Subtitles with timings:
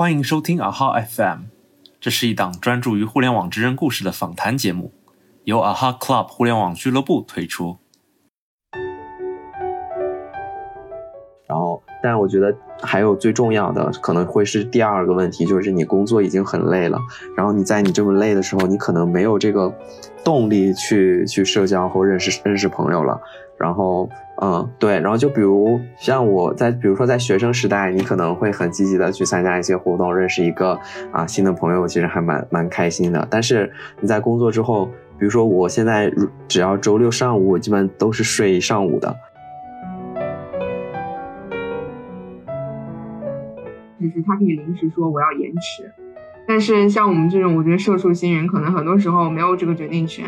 [0.00, 1.40] 欢迎收听 AHA FM，
[2.00, 4.94] 这是一档专注于互联网真人故事的访谈节目，
[5.44, 7.76] 由 AHA Club 互联网俱乐部推出。
[12.02, 16.98] 但我觉得还有最重要的，可能会是第二个问题，就是你工作已经很累了，
[17.36, 19.72] 然后你在你这么累的时候，你可能没有这个
[20.24, 23.20] 动力去去社交或认识认识朋友了。
[23.58, 24.08] 然后，
[24.40, 30.78] 嗯，对，然后就比如像我在，比如说在学生时代，你可能会很积极的去参加一些活动，认识一个
[31.12, 33.28] 啊新的朋友，其实还蛮蛮开心的。
[33.30, 34.86] 但是你在工作之后，
[35.18, 36.10] 比如说我现在
[36.48, 39.14] 只要周六上午，我基本都是睡一上午的。
[44.00, 45.92] 就是他可以临时说我要延迟，
[46.48, 50.24] 但是像我们这种，我觉得社畜新人可能很多时候没有这个决定权。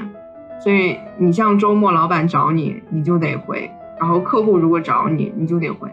[0.62, 5.90] 所以你像周末老板找你，你就得回；然后客户如果找你，你就得回。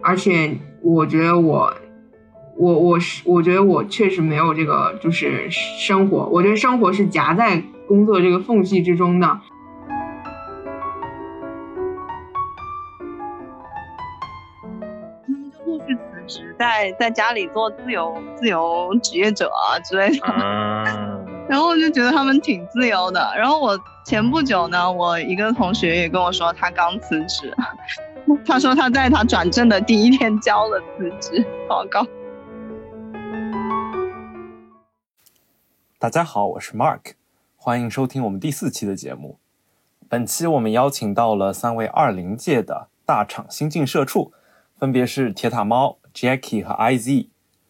[0.00, 1.74] 而且我觉得我，
[2.56, 6.28] 我我是我觉得我确实没有这个就是生活。
[6.30, 9.40] 我觉得生活是夹在工作这个缝隙之中的。
[16.58, 20.26] 在在家里做自由自由职业者啊之类的。
[21.48, 23.32] 然后我就觉得他们挺自由的。
[23.36, 23.78] 然后我。
[24.04, 27.56] 前不久呢，我一个同学也跟我说，他刚辞职。
[28.44, 32.06] 他说他在他转正的第一天交了辞职报告。
[35.98, 37.14] 大家好，我是 Mark，
[37.56, 39.38] 欢迎收听我们第四期的节目。
[40.06, 44.34] 本期我们邀请到了三位二零届的大厂新进社畜，
[44.78, 47.28] 分别是铁塔猫、Jackie 和 IZ，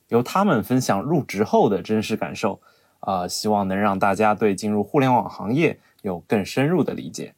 [0.08, 2.60] 由他们分享入职后的真实感受。
[3.00, 5.80] 啊，希望能让大家对进入互联网行业。
[6.02, 7.32] 有更深入的理解。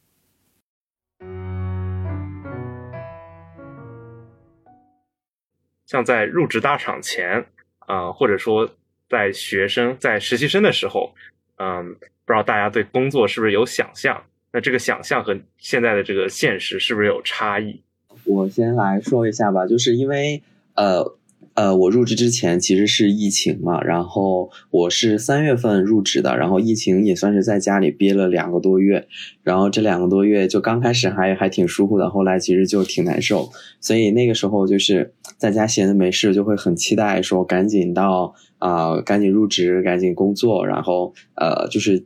[5.87, 7.47] 像在入职大厂前，
[7.79, 8.69] 啊，或者说
[9.09, 11.15] 在学生、在实习生的时候，
[11.59, 14.21] 嗯，不知道大家对工作是不是有想象？
[14.51, 17.81] 那这个想象和现在的这个现实是不是有差异？
[18.25, 20.43] 我先来说一下吧，就是因为
[20.77, 21.17] 呃。
[21.55, 29.09] 呃，我入职之前其实是疫情嘛，然后我是三月份入职的，然后疫情也算是在家里憋了两个多月，
[29.43, 33.49] 然后这两个多月就刚开始还还挺舒服的，后来其实就挺难受，
[33.81, 42.05] 所以那个时候就是在家闲的没事，就会很期待说赶紧到啊，赶紧入职，赶紧工作，然后呃就是。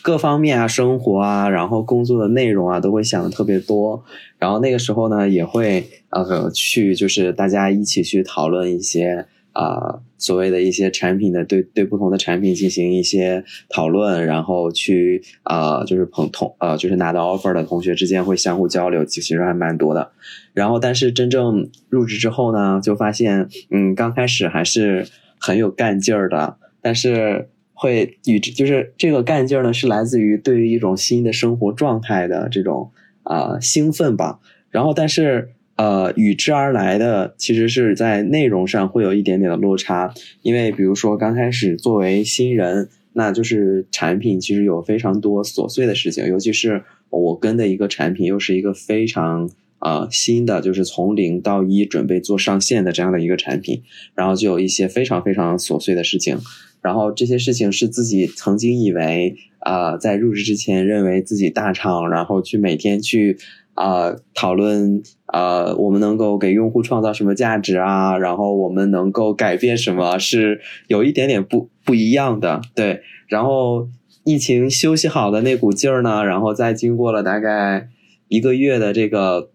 [0.00, 4.02] 各方面啊，生活啊，然后工作的内容啊，都会想的特别多。
[4.38, 20.10] 然后那个时候呢，也会呃去，就是大家一起去讨论一些啊所谓的一些产品的对对不同的产品进行一些讨论，然后去啊就是朋同呃就是拿到 offer 的同学之间会相互交流，其实还蛮多的。
[20.54, 25.06] 然后但是真正入职之后呢，就发现嗯刚开始还是
[25.38, 27.50] 很有干劲儿的，但是。
[27.82, 32.92] 会与之就是这个干劲儿呢，是来自于对于一种新的生活状态的这种
[33.24, 34.38] 啊兴奋吧。
[34.70, 40.14] 然后，但是呃，与之而来的其实是在内容上会有一点点的落差。
[40.42, 49.50] 因为比如说刚开始作为新人，那就是产品其实有非常多琐碎的事情，尤其是我跟的一个产品又是一个非常
[49.80, 53.82] 啊新的，就是从零到一准备做上线的这样的一个产品，
[54.14, 56.38] 然后就有一些非常非常琐碎的事情。
[56.82, 63.38] 然后这些事情是自己曾经以为啊，在入职之前认为自己大厂，然后去每天去
[63.74, 72.60] 啊讨论啊，我们能够给用户创造什么价值啊，然后我们能够改变什么，是有一点点不不一样的。
[72.74, 73.88] 对，然后
[74.24, 77.88] 疫情休息好的那股劲儿呢，然后再经过了大概
[78.26, 79.51] 一个月的这个。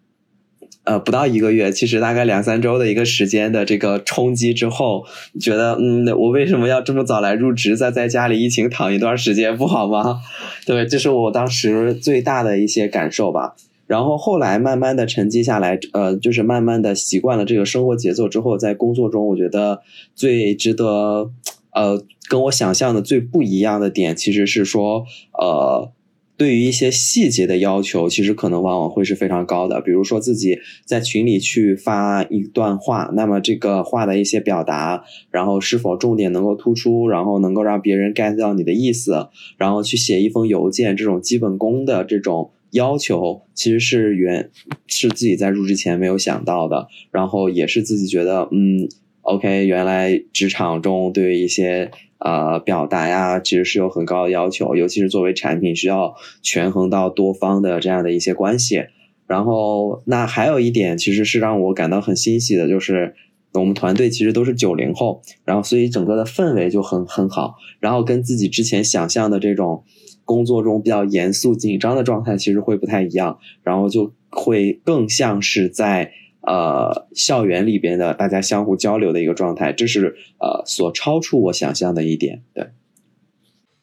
[0.88, 5.04] 呃，不到一个月，其实大概两三周的一个时间的这个冲击之后，
[5.38, 10.22] 觉得嗯，我为什么要这么早来入职，再在家里疫情躺一段时间不好吗？
[10.66, 13.56] 对，这是我当时最大的一些感受吧。
[13.86, 19.82] 然后后来慢慢的沉积下来，呃，就是慢慢的习惯了这个生活节奏之后，在工作中，我觉得
[20.16, 21.30] 最值得
[21.74, 25.04] 呃跟我想象的最不一样的点，其实是说
[25.38, 25.92] 呃。
[26.38, 29.82] 对于一些细节的要求，其实可能往往会是非常高的。
[29.82, 44.52] 比如说自己在群里去发一段话，那么这个话的一些表达，然后是否重点能够突出，然后能够让别人 get 到你的意思，然后去写一封邮件，这种基本功的这种要求，其实是原
[44.86, 48.88] 是自己在入职前没有想到的，然后也是自己觉得，嗯
[49.22, 51.90] ，OK，原来职场中对于一些。
[52.20, 58.86] 呃，表达呀，其实是有很高的要求，尤其是作为产品，需要权衡到多方的这样的一些关系。
[59.28, 63.14] 然后，那还有一点，其实是让我感到很欣喜的，就是
[63.54, 69.84] 我们团队其实都是九零后，然后所以整个的氛围就很很好，然后跟自己之前想象的这种
[70.24, 76.12] 工作中比较严肃紧张的状态其实会不太一样，然后就会更像是在
[76.48, 82.42] 呃校园里边的大家相互交流的一个状态，这是呃所超出我想象的一点。
[82.54, 82.72] 对，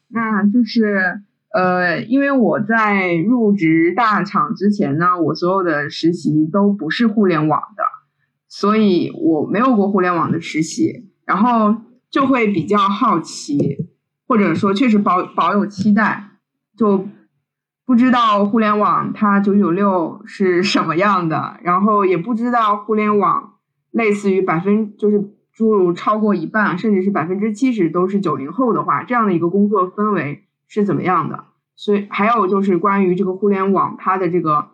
[0.09, 1.21] 那就是
[1.53, 7.83] 呃，因为我在入职大厂之前呢，我所有的实习都不是互联网的。
[8.47, 11.75] 所以我没有过互联网的实习，然后
[12.09, 13.89] 就会比较好奇，
[14.27, 16.29] 或者说确实保保有期待，
[16.77, 17.05] 就
[17.85, 23.53] 不知道互联网它九九六是什么样的，然后也不知道互联网
[23.91, 31.45] 类似于百分就是诸如超过一半甚至是百分之七十都是九零后的话，这样的一个工作氛围是怎么样的？
[31.75, 34.69] 所以还有就是关于这个互联网它的这个。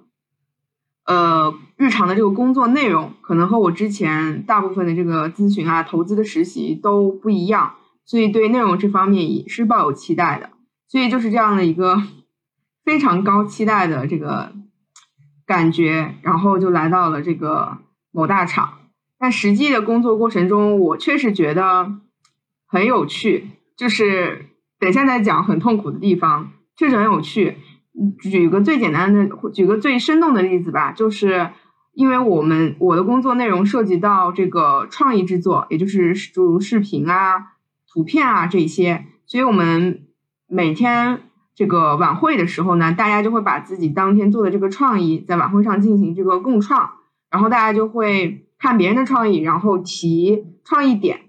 [1.03, 7.73] 呃，日常的这个工作内容可能和我之前大部分的这个咨询啊、投资的实习都不一样，
[8.05, 10.51] 所以对内容这方面也是抱有期待的。
[10.87, 11.97] 所以就是这样的一个
[12.83, 14.53] 非常高期待的这个
[15.45, 17.77] 感觉，然后就来到了这个
[18.11, 18.79] 某大厂。
[19.19, 21.99] 但实际的工作过程中，我确实觉得
[22.65, 24.47] 很有趣，就是
[24.79, 27.57] 等下再讲很痛苦的地方，确实很有趣。
[28.19, 31.51] 举个最简单的，举个最生动的例子吧，就是
[31.93, 37.53] 因为我们我的工作内容涉及到这个创意制作，也就是诸如视频啊、
[37.93, 40.07] 图片啊这些，所以我们
[40.47, 41.21] 每天
[41.55, 46.91] 这个晚会的时候呢，大家就会把自己当天做的这个创意在晚会上进行这个共创，
[47.29, 51.21] 然后大家就会看别人的创意，然后提创意点，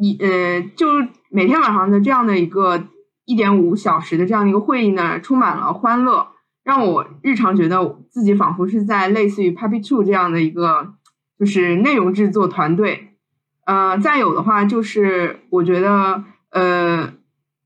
[0.00, 0.86] 一呃，就
[1.30, 2.84] 每天晚上的这样的一个。
[3.30, 6.28] 一点五小时的这样的一个会议呢，充满了欢乐，
[6.64, 10.94] 让我日常觉得自己仿佛是在类似于 Puppy Two 这样的一个
[11.38, 13.18] 就是内容制作团队。
[13.66, 17.12] 呃，再有的话就是我觉得呃，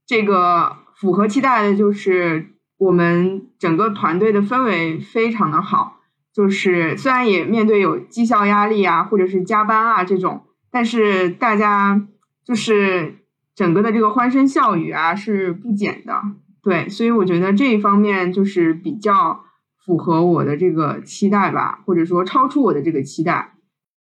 [0.05, 2.47] 这个符合期待的就是
[2.79, 6.01] 我们整个团队的氛围非常的好，
[6.33, 12.07] 就是虽然也面对有绩效压力啊，或者是加班啊这种，但是大家
[12.47, 13.19] 就是。
[13.55, 16.23] 整个的这个欢声笑语啊是不减的，
[16.63, 19.45] 对，所以我觉得这一方面就是比较
[19.85, 23.53] 符合我的这个期待吧，或者说超出我的这个期待。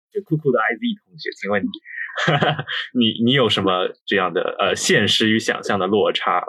[0.10, 1.68] 就酷酷的 IZ 同学，请问你，
[2.98, 6.42] 你你有什么这样的呃现实与想象的落差？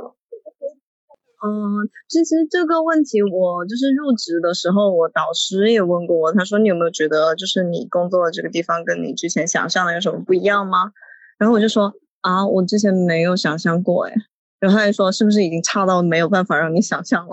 [1.45, 10.93] 嗯，其实这个问题我就是入职的时候，我导师也问过我，他说你有没有觉得就是你工作的这个地方跟你之前想象的有什么不一样吗？
[11.39, 11.93] 然后我就说。
[12.23, 14.15] 啊，我之前没有想象过哎，
[14.61, 17.33] 然后他就说是不是已经差到没有办法让你想象了？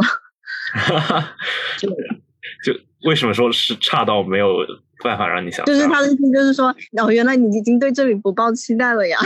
[1.78, 1.88] 就
[2.64, 2.74] 就
[3.04, 4.48] 为什么说是差到没有
[5.04, 5.64] 办法让你想？
[5.68, 9.20] 就是他的意思就是说，哦，原来你已经对这里不抱期待了呀？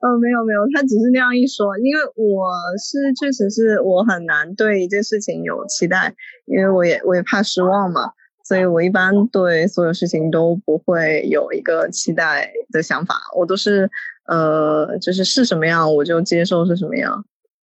[0.00, 6.14] 呃，没有没有，他只是那样一说，因为我是确实是我很难对一件事情有期待，
[6.46, 8.12] 因为我也我也怕失望嘛，
[8.44, 13.90] 所以我一般对所有事情都不会有一个期待的想法，我都是。
[14.26, 17.24] 呃，就是是什么样我就接受是什么样，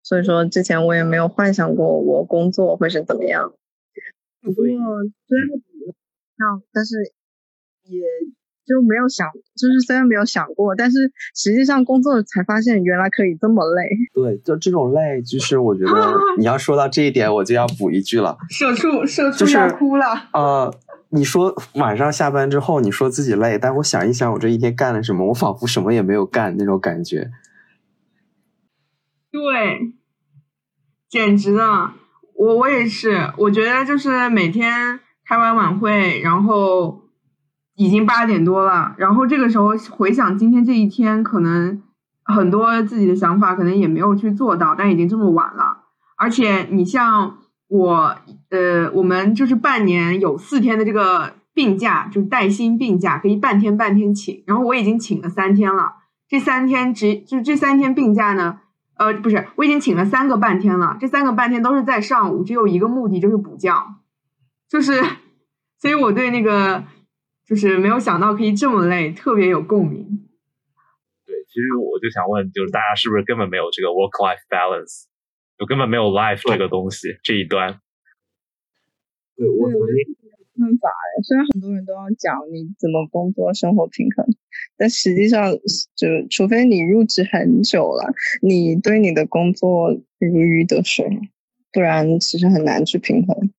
[0.03, 3.51] 所以说之前我也没有幻想过我工作会是怎么样。
[4.39, 5.49] 不过虽然
[6.37, 6.95] 像，但是
[7.85, 8.01] 也
[8.65, 13.89] 就没有想，就是虽然没有想过，但是实际上工作才发现原来可以这么累。
[14.13, 18.37] 对，就这种累，就是我觉得 你要说到这一点，我就要补一句了。
[18.49, 20.05] 社畜，社畜要哭了。
[20.33, 20.73] 呃。
[21.15, 27.29] 你说晚上下班之后，你说自己累，但我想一想，我这一天干了什么，我仿佛什么也没有干那种感觉。
[29.31, 29.93] 对，
[31.07, 31.93] 简直了！
[32.33, 37.02] 我我也是，我觉得就是每天开完晚会，然后
[37.75, 41.81] 已经八点多了，然后这个时候回想今天这一天，可能
[42.23, 45.83] 很多自己的想法可能也没有去做到，但已经这么晚了，
[46.17, 47.37] 而且你像。
[47.69, 48.15] 我
[48.51, 54.43] 呃，我们就是半年有四天的这个病假，就是带薪病假，可以半天半天请。
[54.45, 55.93] 然后我已经请了三天了，
[56.29, 58.59] 这三天只就这三天病假呢，
[58.97, 60.97] 呃，不是，我已经请了三个半天了。
[60.99, 63.73] 这三个半天都是在上午，只有一个目的就是补觉，
[64.69, 65.01] 就是，
[65.81, 66.83] 所以我对那个
[67.45, 70.27] 就是没有想到可以这么累，特别有共鸣。
[71.25, 75.05] 对，其实我就想问，就是大家是不是根本没有这个 work life balance？
[75.57, 77.79] 就根本没有 life 这个东西这一端。
[79.35, 79.75] 对我没
[80.55, 84.25] 办法哎，虽然很多人都要讲你怎么工作生活平衡，
[84.77, 85.51] 但实际上
[85.95, 91.07] 就除非你入职很久了，你对你的工作如鱼得水，
[91.71, 93.51] 不然其实很难去平衡。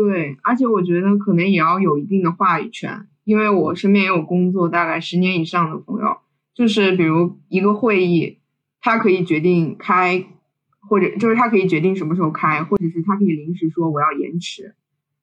[0.00, 6.16] 对，而且我觉得可能也要有一定的话语权，因为我身边也有工作大概十年以上的朋友，
[6.54, 8.38] 就是比如一个会议，
[8.80, 10.24] 他可以决定开，
[10.88, 14.74] 或者就是他可以决定什么时候开，或者是他可以临时说我要延迟。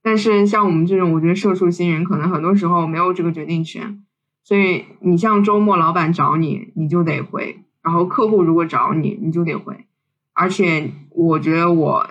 [0.03, 4.03] 但是像我们这种，我觉得社畜新人可能很多时候没有这个决定权，
[4.43, 9.87] 所以你像周末老板找你，你就得回；然后客户如果找你，你就得回。
[10.33, 12.07] 而且我觉得我。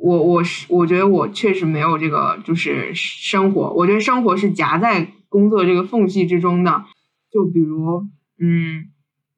[0.00, 6.84] 我我是我觉得我确实没有这个就是生活，我觉得生活是夹在工作这个缝隙之中的。
[7.30, 8.06] 就比如，
[8.40, 8.86] 嗯，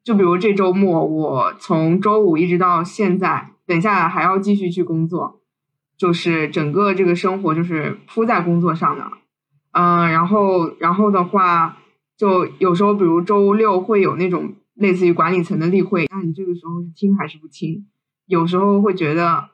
[0.05, 5.41] 就比如这周末我从周五一直到现在，等下还要继续去工作，
[5.97, 9.11] 就是整个这个生活就是扑在工作上的。
[9.73, 11.79] 嗯，然后然后的话，
[12.17, 17.87] 就有时候比如周六会有那种类似于管理层的例会，那你这个时候是听还是不听？
[18.27, 19.49] 有时候会觉得。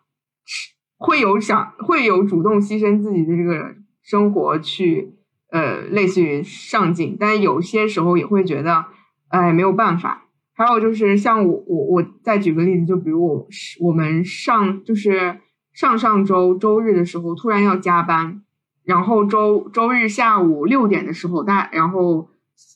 [0.96, 5.14] 会有想会有主动牺牲自己的这个生活去，
[5.50, 8.86] 呃，类似于上进，但有些时候也会觉得，
[9.28, 10.24] 哎，没有办法。
[10.54, 13.46] 还有就是像我我我再举个例子，就比如我
[13.80, 15.40] 我们上就是
[15.72, 18.42] 上上周周日的时候突然要加班，
[18.84, 22.30] 然后周周日下午六点的时候大，然后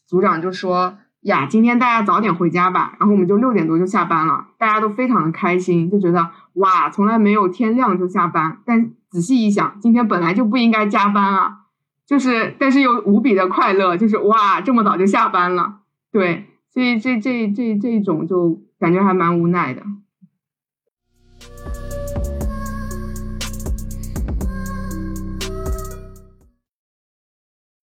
[0.07, 0.99] 组长就说。
[1.23, 8.63] 呀，今天大家早点回家吧，然后我们就六点多就下班了，大家都非常的开心，就觉得哇，从来没有天亮就下班。
[8.65, 11.67] 但仔细一想，今天本来就不应该加班啊，
[12.07, 19.83] 就是，但是又无比的快乐，就是哇，这么早就下班了，对，所以这这这这种就感觉还蛮无奈的。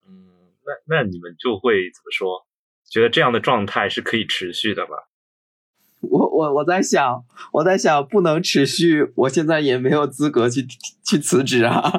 [0.07, 0.15] 嗯，
[0.65, 2.46] 那那你们就会怎么说？
[2.89, 4.89] 觉得这样的状态是可以持续的吗？
[5.99, 10.65] 我我我在想，我在想不能持续，我现在也没有资格去
[11.03, 11.91] 去辞职啊。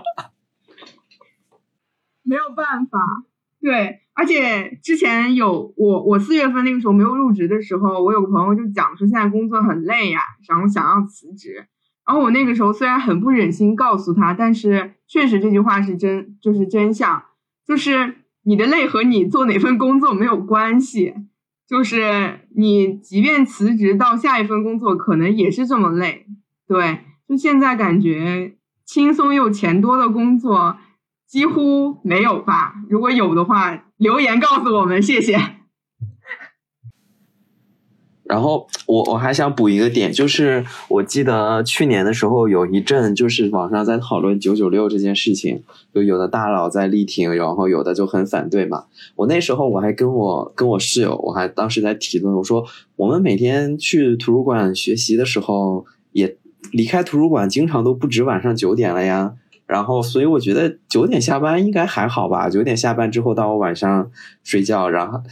[2.22, 2.98] 没有办法，
[3.60, 11.66] 对，而且之前有我我四月份那个时候没有入职的时候，我有个朋友就讲说现在工作很累呀，然后想要辞职。
[12.06, 17.24] 然后我那个时候虽然很不忍心告诉他，但是确实这句话是真，就是真相，
[17.66, 18.14] 就是。
[18.48, 21.12] 你的累和你做哪份工作没有关系，
[21.68, 26.24] 就是你即便辞职到下一份工作，可能也是这么累。
[26.66, 30.78] 对，就现在感觉轻松又钱多的工作
[31.26, 32.72] 几乎没有吧？
[32.88, 35.57] 如果有的话，留言告诉我们，谢谢。
[38.28, 45.62] 然后我我还想补一个点，就是我记得去年的时候有一阵，就是网上在讨论九九六这件事情，
[45.94, 48.84] 就有的大佬在力挺，然后有的就很反对嘛。
[49.16, 52.62] 我那时候我还跟我跟我室友，我还当时在提论，我说
[52.96, 56.36] 我们每天去图书馆学习的时候，也
[56.70, 59.32] 离开图书馆经常都不止晚上九点了呀。
[59.66, 64.10] 然后所以我觉得九点下班应该还好吧，九点下班之后到我晚上
[64.44, 65.22] 睡觉，然后。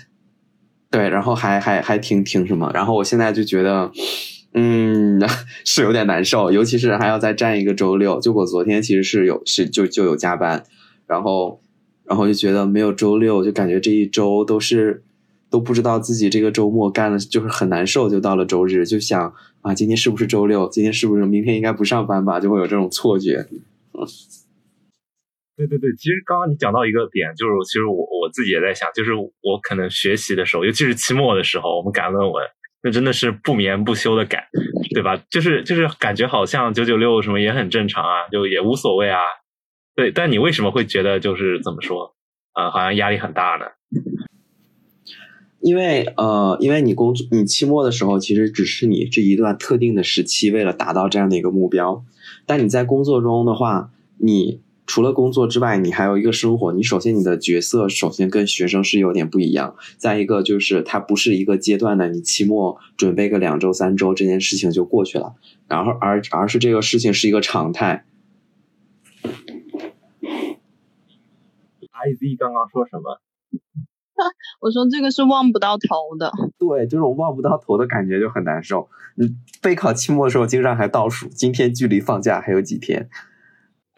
[0.90, 3.90] 对，然后还还还挺挺什么，然后我现在就觉得，
[4.54, 5.20] 嗯，
[5.64, 8.20] 是有点难受，尤其是还要再占一个周六。
[8.20, 10.64] 就我昨天其实是有是就就有加班，
[11.06, 11.60] 然后
[12.04, 15.02] 然后就觉得没有周六，就感觉这一周都是
[15.50, 18.08] 都不知道自己这个周末干了，就是很难受。
[18.08, 20.68] 就到了周日，就想啊，今天是不是周六？
[20.68, 22.40] 今天是不是明天应该不上班吧？
[22.40, 23.46] 就会有这种错觉。
[23.92, 24.06] 嗯
[25.56, 32.44] 对对对，其实刚刚你讲到一个点，就是其实我我自己也在想，就是我可能学习的时候，尤其是期末的时候，我们赶论文，
[32.82, 34.42] 那真的是不眠不休的赶，
[34.92, 35.16] 对吧？
[35.30, 39.20] 就是就是感觉好像九九六什么也很正常啊，就也无所谓啊。
[39.94, 42.14] 对，但你为什么会觉得就是怎么说，
[42.54, 43.64] 呃，好像压力很大呢？
[45.62, 52.04] 因为呃，因为你工作，你期末的时候，其实只是你这一段特定的时期为了达到这样的一个目标，
[52.44, 54.65] 但你在工作中的话，你。
[54.86, 56.72] 除了工作之外，你还有一个生活。
[56.72, 59.74] 你首先你的角色首先跟学生是有点不一样。
[59.96, 65.34] 再一个就是它不是一个阶段的，你期末准备个两周三周，这件事情就过去了。
[65.66, 68.04] 然后而而是这个事情是一个常态。
[71.90, 73.20] I Z 刚刚说什么？
[74.60, 76.32] 我说这个是望不到头的。
[76.58, 78.88] 对，就是我望不到头的感觉就很难受。
[79.16, 83.10] 你备考期末的时候，经常还倒数，今天距离放假还有几天。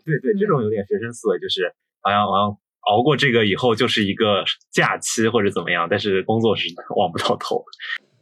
[0.09, 2.57] 对对，这种有点学生思维，就是好像好像
[2.89, 7.63] 熬过这个以后就是一个假期或者怎么样，但是工作是 望不到头。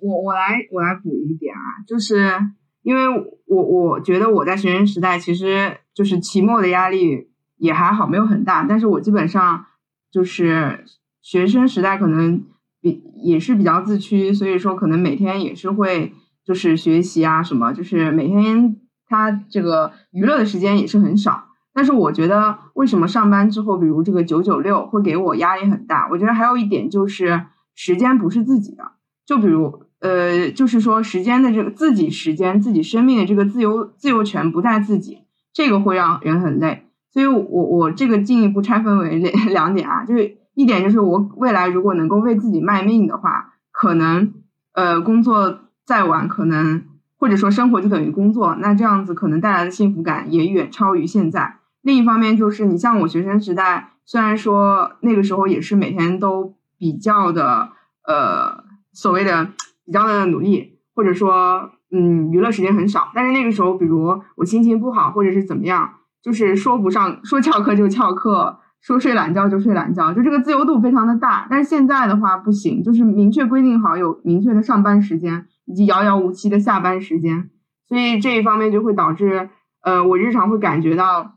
[0.01, 2.37] 我我来我来补一点啊，就是
[2.83, 3.03] 因为
[3.47, 9.65] 我我觉得我在学生时代其实就是期末的压力也还好，没有很大，但是我基本上
[10.11, 10.85] 就是
[11.23, 12.45] 学生时代可能
[12.81, 16.13] 比也是比较自驱，所以说可能每天也是会
[16.45, 18.77] 就是学习啊什么，就是每天
[19.09, 21.46] 他这个娱乐的时间也是很少。
[21.77, 26.09] 但是我觉得为什么上班之后，比如这个九九六会给我压力很大？
[26.11, 27.43] 我觉得还有一点就是
[27.75, 28.93] 时间不是自己的，
[29.27, 35.19] 就比如呃，就是说时间的这个自己时间、自己生命的这个自由自由权不在自己，
[35.53, 36.87] 这个会让人很累。
[37.13, 44.33] 所以，我我这个进一步拆分为两 两点啊，就是一点就是我未来如果能够为自己卖命的话，可能
[44.73, 46.85] 呃工作再晚，可能
[47.19, 51.57] 或者说生活就等于工作，那这样子可能带来的幸福感也远超于现在。
[51.87, 57.71] 另一方面就是，你像我学生时代，虽然说那个时候也是每天都比较的
[58.05, 59.53] 呃所谓的
[59.85, 65.93] 比较的努力，或者说嗯娱乐时间很少，但是那个时候，比如我心情不好或者是怎么样。
[66.21, 71.47] 就是说不上，说翘课就翘课，说睡懒觉就睡懒觉，就这个自由度非常的大。
[71.49, 77.49] 但是现在的话不行，就是明确规定好有明确的上班时间，以及遥遥无期的下班时间。
[77.89, 79.51] 所以这一方面就会导致，
[79.83, 81.36] 呃，我日常会感觉到，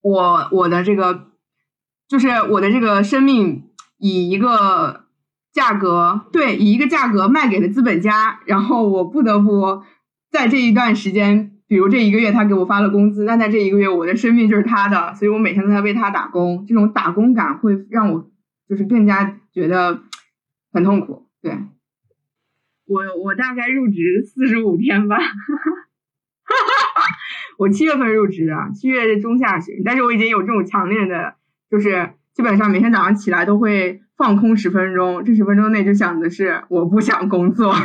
[0.00, 1.28] 我我的这个，
[2.08, 5.04] 就是我的这个生命以一个
[5.52, 9.82] 价格，对，以一个价格卖给了资本家，然后我不得不
[10.30, 11.54] 在这一段时间。
[11.66, 18.30] 比如这一个月他给我发了工资，那在这一个月我的生命就是他的，所以我每天都在为他打工，这种打工感会让我
[18.66, 20.00] 就是更加觉得
[20.72, 21.28] 很痛苦。
[21.42, 21.58] 对，
[22.86, 25.36] 我我大概入职四十五天吧，哈哈
[26.46, 26.87] 哈
[27.58, 31.34] 我七月份入职的，七月中下旬，但是我已经有这种强烈的，
[31.68, 37.74] 就是基本上每天早上起来都会放空十分钟，这十分钟内就想的是我不想工作。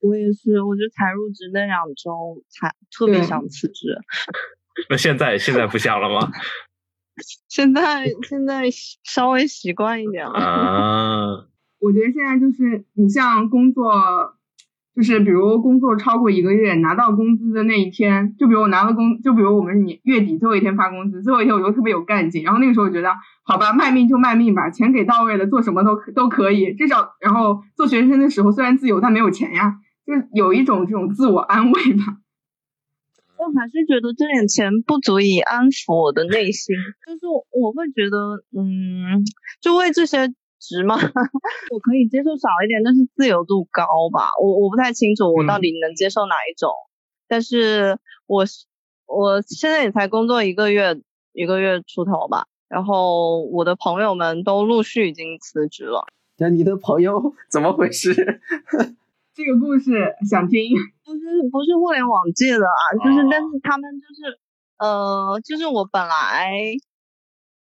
[0.00, 3.98] 我也是，我就才入职那两周，才特别想辞职。
[4.88, 6.32] 那现在现在不想了吗？
[7.48, 8.64] 现在现在
[9.04, 10.32] 稍微习惯一点了。
[10.32, 11.46] 啊，
[11.78, 13.92] 我觉得现在就是你像工作，
[14.94, 22.44] 就是比如工作超过一个月，拿到工资的那一天，就比如我拿了工，就比如我们年月底最后一天发工资，最后一天我就特别有干劲。
[22.44, 23.10] 然后那个时候我觉得，
[23.42, 26.74] 好吧，卖命就卖命吧，钱给到位了，做什么都都可以。
[26.74, 29.76] 至少，然后做学生的时候虽然自由，但没有钱呀。
[30.06, 32.04] 就有一种这种自我安慰吧，
[33.40, 36.76] 我还是觉得这点钱不足以安抚我的内心。
[37.06, 37.26] 就是
[37.58, 39.24] 我会觉得，嗯，
[39.62, 40.28] 就为这些
[40.64, 40.96] 值吗？
[41.70, 44.30] 我可以接受少一点，但是自由度高吧。
[44.42, 46.70] 我我不太清楚我到底能接受哪一种。
[47.28, 48.44] 但是我
[49.06, 51.00] 我现在也才工作一个月，
[51.32, 52.46] 一个月出头吧。
[52.68, 56.06] 然后我的朋友们都陆续已经辞职了。
[56.38, 58.12] 那你的朋友怎么回事？
[59.34, 59.90] 这个故事
[60.28, 60.74] 想听，
[61.04, 64.38] 不是不是互联网界的啊，就是但是他们就是
[64.78, 66.52] 呃，就是我本来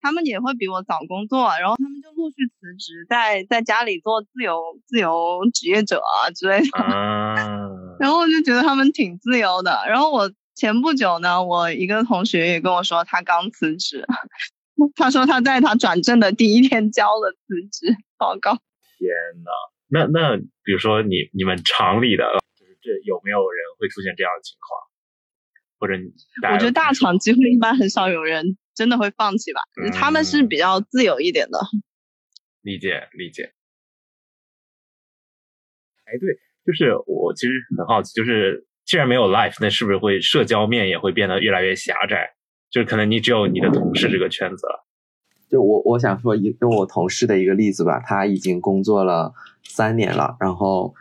[0.01, 1.88] 他们也会比我早工作，然后他
[2.19, 6.01] 陆续辞职，在在家里做自由自由职业者
[6.35, 6.67] 之类的，
[7.99, 9.79] 然后我就觉得他们挺自由的。
[9.87, 14.05] 然后我前不久呢，我一个同学也跟我说他刚辞职，
[14.95, 18.51] 他说他在他转正的第一天交了辞职报告。
[18.97, 19.09] 天
[19.45, 19.49] 呐！
[19.87, 22.25] 那那比如说你你们厂里的，
[22.59, 24.77] 就是这有没有人会出现这样的情况？
[25.79, 26.11] 或者你
[26.51, 29.61] 我觉得大厂几乎一般很少有人真的会放弃吧，
[29.93, 31.57] 他们是比较自由一点的。
[32.69, 33.51] 理解理解。
[36.05, 42.35] 哎，对，就是我其实很好奇，就是既然没有 life，那是不是会社交面也会变得越来越狭窄？
[42.69, 44.85] 就是可能你只有你的同事这个圈子了。
[45.49, 49.33] 就我我想说一用我同事的一个例子吧，他已经工作了。
[49.61, 50.95] 三年了，然后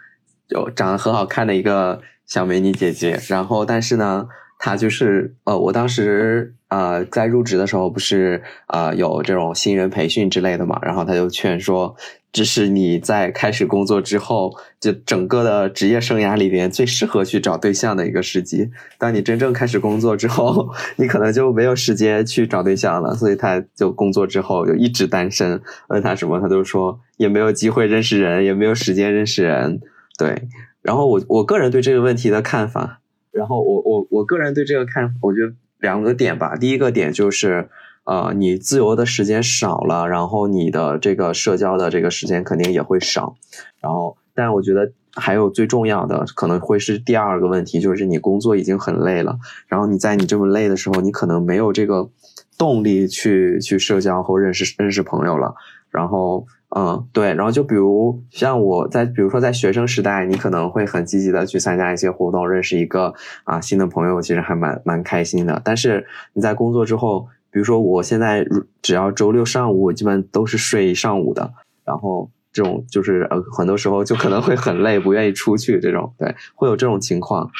[0.47, 11.95] 就长得很好看的一个小美女姐姐，然后但是呢，他就是呃，我当时呃在入职的时候不是呃有这种新人培训之类的嘛，然后他就劝说，
[12.33, 18.69] 这是你在开始工作之后，就整个的职业生涯里边最适合去找对象的一个时机。
[18.99, 25.61] 当你真正开始工作之后， 你可能就没有时间去找对象了，所以他就工作之后就一直单身。
[25.89, 27.01] 问他什么，他都说。
[27.19, 29.81] 也没有机会认识人，也没有时间认识人，
[30.17, 30.41] 对。
[30.83, 32.98] 然后我我个人对这个问题的看法，
[33.39, 36.57] 然后我我我个人对这个看，我觉得两个点吧。
[36.57, 37.69] 第一个点就是，
[38.03, 43.37] 呃，你自由的时间少了，然后你的这个社交的这个时间肯定也会少。
[43.81, 52.11] 然后，但我觉得还有最重要的，可能会是第二个问题，就是你工作已经很累了，然后你在你这么累的时候，你可能没有这个
[52.59, 55.55] 动力去去社交或认识认识朋友了，
[55.91, 56.45] 然后。
[56.77, 65.63] 嗯，对，然后就比如像我在，比如说在学生时代，你可能会很积极的去参加一些活动，认识一个啊新的朋友，其实还蛮蛮开心的。
[65.65, 68.47] 但是你在工作之后，比如说我现在
[68.83, 71.55] 只要周六上午，我基本都是睡一上午的，
[71.85, 77.51] 然后这种就是呃很多时候就可能会很累，不愿意出去这种，对，会有这种情况。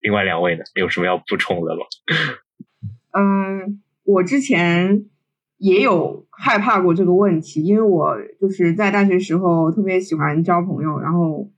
[0.00, 1.80] 另外两位呢，有什么要补充的吗？
[3.12, 5.04] 嗯，我之前
[5.62, 11.48] 也有害怕过这个问题，因为我就是在大学时候特别喜欢交朋友，然后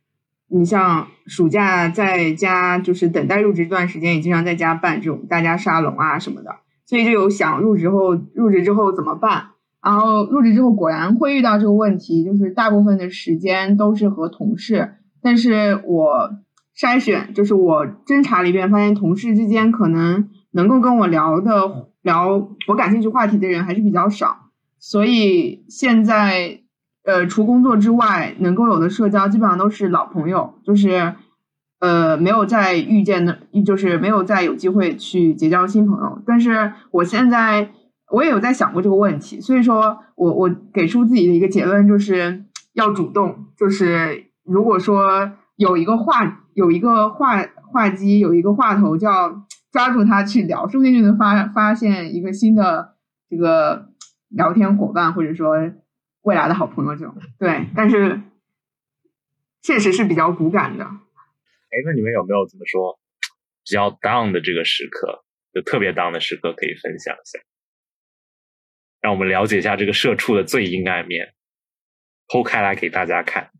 [0.49, 9.53] 你像暑假在家就是等待入职这段时间，也经常在家办这种大家沙龙啊什么的，所以就有想入职后入职之后怎么办。
[9.83, 16.31] 然后入职之后果然会遇到这个问题，就是大部分的时间都是和同事，但是我
[16.77, 26.61] 筛选，就是我侦查了一遍，发现同事之间可能能够跟我聊的聊我感兴趣话题的人还是比较少，所以现在
[27.05, 31.17] 呃除工作之外，能够有的社交基本上都是老朋友，就是
[31.81, 37.71] 呃没有再遇见的，就是没有再有机会去结交新朋友，但是我现在。
[38.13, 49.44] 我也有在想过这个问题，所以说我我给出自己的一个结论就是要主动，就是如果说有一个话有一个话话机有一个话头，叫
[49.75, 52.97] 抓住他去聊，说不定就能发发现一个新的
[53.29, 53.91] 这个
[54.29, 55.57] 聊天伙伴，或者说
[56.23, 57.13] 未来的好朋友这种。
[57.41, 58.21] 对，但是
[59.63, 60.85] 确实是比较骨感的。
[60.85, 63.01] 哎，那你们有没有怎么说
[63.65, 67.41] 比较 down 的这个时刻，就特别 down 的时刻可以分享一下？
[69.01, 71.35] 让我们了解一下这个社畜的最阴暗面，
[72.29, 73.51] 剖开来给大家看。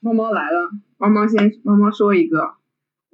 [0.00, 2.56] 猫猫来了，猫猫先，猫猫说一个。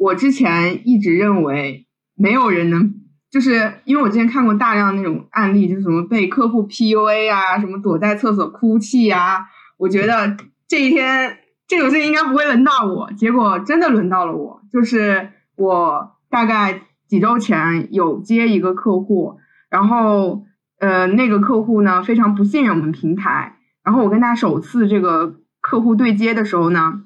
[0.01, 1.87] 我之前一直认为
[2.17, 2.95] 没有人能，
[3.31, 9.41] 就是因为我之前看过大量那种案例，就是什么被客户 PUA 啊，什么躲在厕所哭泣啊。
[9.77, 11.37] 我觉得这一天
[11.69, 14.63] 这种事情应该不会轮到我，结果真的轮到了我。
[14.73, 19.37] 就是我大概几周前有接一个客户，
[19.69, 20.47] 然后。
[20.81, 27.03] 呃，那个客户呢非常不信任我们平台，然后我跟他首次这个客户对接的时候呢，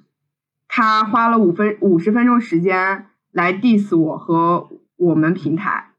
[0.76, 5.92] 他花了五分五十分钟时间来 diss 我和我们平台，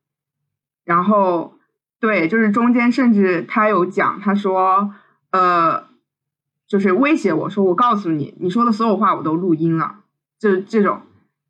[0.84, 1.54] 然后
[2.02, 4.94] 对，就是中间甚至他有讲，他说，
[5.32, 5.86] 呃，
[6.68, 10.00] 就是威胁我说，我告诉你，你说的所有话我都录音了，
[10.38, 11.04] 就这种，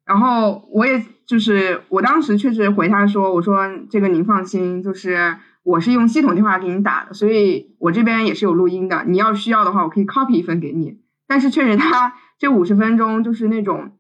[0.06, 5.38] 然后我也就是我当时确实回他说，我说这个您放心，就是。
[5.66, 9.04] 我是用系统电话给你打的，所以我这边也是有录音的。
[9.08, 11.00] 你要需要的话，我可以 copy 一份给你。
[11.26, 13.92] 但是确实，他这五十分钟就是那种，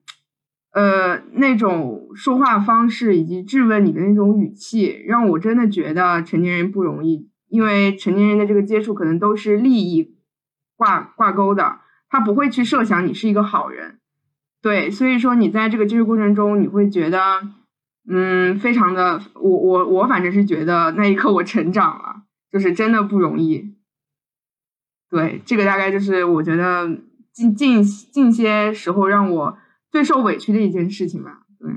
[0.71, 7.29] 呃，那种说话方式以及质问你的那种语气，让我真的觉得成年人不容易。
[7.47, 10.17] 因为成年人的这个接触可能都是利益
[10.75, 13.99] 挂挂钩的，他不会去设想你是一个好人。
[14.61, 17.41] 对，所以说你在这个接触过程中，你会觉得。
[18.07, 22.21] 嗯，非常的，我我我反正是觉得那一刻我成长了，
[22.51, 23.73] 就是真的不容易。
[25.09, 26.87] 对，这个大概就是我觉得
[27.35, 29.57] 近近近些时候让我
[29.91, 31.41] 最受委屈的一件事情吧。
[31.59, 31.69] 对，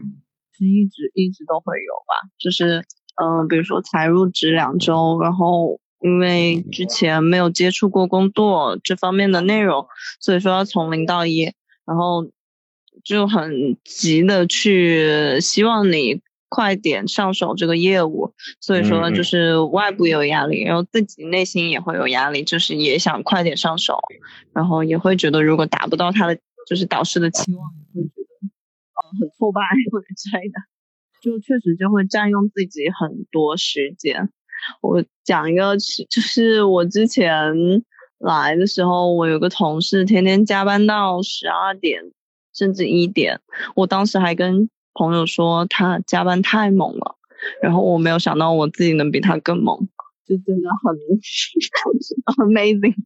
[0.56, 2.84] 是一直一直都会有吧，就是
[3.20, 9.86] 嗯，比如说才入职两周，然后因为之前没有接触过工作这方面的内容，
[10.20, 11.52] 所以说要从零到一，
[11.84, 12.30] 然后。
[13.04, 23.98] 就很急的去希望你快点上手这个业务，所以说就是外部有压力，然后自己内心也会有压力，就是也想快点上手，
[24.52, 29.60] 然后也会觉得如果达不到他的就是导师的期望，也会觉得呃很挫败
[29.92, 30.54] 或者之类的，
[31.22, 34.30] 就确实就会占用自己很多时间。
[34.80, 37.54] 我讲一个，就是我之前
[38.18, 42.02] 来的时候，我有个同事天天加班到十二点。
[42.54, 43.40] 甚至一点，
[43.76, 47.16] 我当时还跟朋友说他加班太猛了，
[47.62, 49.88] 然后我没有想到我自己能比他更猛，
[50.26, 50.98] 就真的很
[52.48, 52.96] amazing。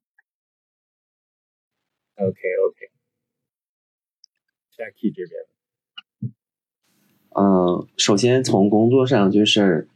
[2.17, 2.41] OK
[4.73, 6.33] OK，Jackie 这边，
[7.31, 9.89] 呃，首先从工作上就是，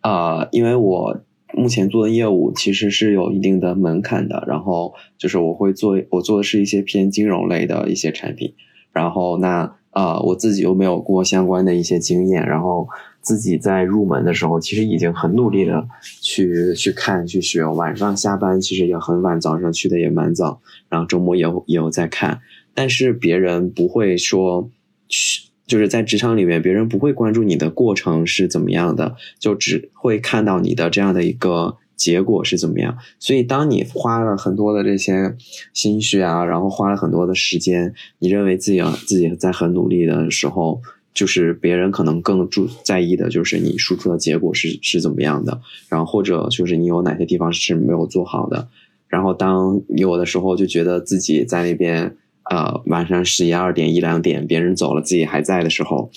[0.00, 1.20] 啊，因为我
[1.54, 8.54] 目前做的业务其实是有一定的门槛的，然后就是我会做，我做的是一些偏金融类的一些产品。
[8.92, 12.86] 然后那呃，我自己又没有过相关的一些经验，然后
[13.22, 15.88] 自己在入门的时候，其实已经很努力的
[16.20, 22.38] 去去看去学，晚上下班其实也很晚，早上去的也蛮早，然后周末也也有在看，
[22.74, 24.68] 但是别人不会说
[25.08, 31.78] 去，就是在职场里面，别人不会关注你的过程是怎么样的，就只会看到你的这样的一个。
[31.96, 32.96] 结果是怎么样？
[33.18, 35.34] 所以，当你花了很多的这些
[35.72, 40.80] 心血啊，然后花了很多的时间，你认为自己自己在很努力的时候，
[41.14, 48.68] 就是别人可能更注在意的就是你输出的结果是是怎么样的，然后或者就是你有哪些地方是没有做好的。
[49.08, 52.16] 然后，当有的时候就觉得自己在那边
[52.50, 56.10] 呃晚上十一二点一两点别人走了自己还在的时候。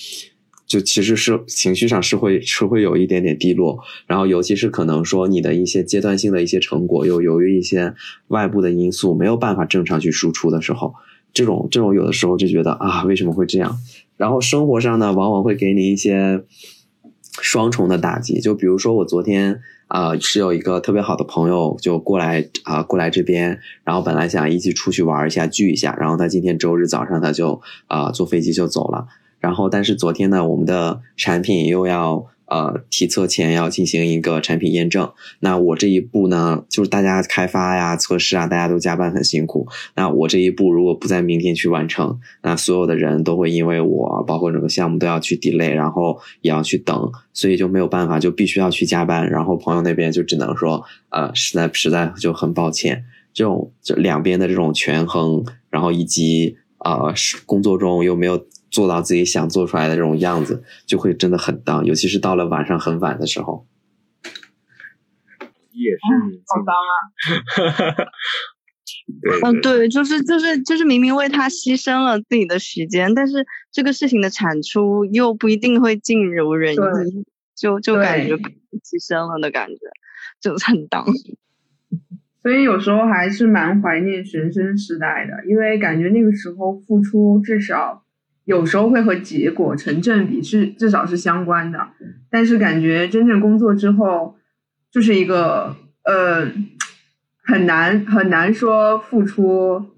[0.70, 7.96] 就其实是情绪上是会是会有一点点低落，然后尤其是可能说你的一些阶段性的一些成果，又由于一些
[8.28, 10.94] 外部的因素没有办法正常去输出的时候，
[11.34, 13.80] 这种这种有的时候就觉得啊为什么会这样？
[14.16, 16.44] 然后生活上呢，往往会给你一些
[17.42, 18.40] 双重的打击。
[18.40, 29.08] 就比如说我昨天啊是有一个特别好的朋友就过来啊过来这边，然后本来想一起出去玩一下聚一下，然后他今天周日早上他就啊坐飞机就走了。
[29.40, 35.10] 然后，但是昨天呢，我们的产品又要呃提测前要进行一个产品验证。
[35.40, 39.68] 那我这一步呢，就是大家开发呀、测试啊，大家都加班很辛苦。
[39.96, 49.30] 那我这一步如果不在明天去完成，那所有的人都会因为我，包括整个项目都要去 delay，然后也要去等，所以就没有办法，就必须要去加班。
[49.30, 57.14] 然后朋友那边就只能说，呃，实在实在就很抱歉，这种就两边的这种权衡，然后以及呃
[57.46, 58.46] 工作中又没有。
[58.70, 63.66] 做到自己想做出来的这种样子，就会真的很当，尤其是到了晚上很晚的时候。
[65.72, 66.00] 也是，
[66.46, 68.12] 好当啊！
[69.50, 76.78] 嗯，对，就是就是就是明明为他牺牲了自己的时间，但是这个事情的产出又不一定会尽如人意，
[77.56, 79.80] 就就感觉牺牲了的感觉，
[80.42, 81.06] 就很当。
[82.44, 88.04] 所以有时候还是蛮怀念学生时代的，因为感觉那个时候付出至少。
[88.50, 91.90] 有时候会和结果成正比，是至少是相关的。
[92.32, 94.38] 但是感觉真正工作之后，
[94.92, 96.52] 就是一个呃
[97.44, 99.92] 很难很难说付出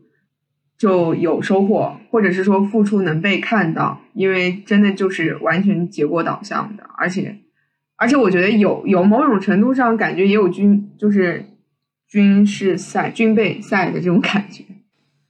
[0.77, 6.83] 就有收获，或者是说付出能被看到，因为真的就是完全结果导向的。
[6.97, 7.37] 而且
[7.95, 11.45] 而且我觉得有有某种程度上感觉也有军就是
[12.05, 14.65] 军事赛军备赛的这种感觉。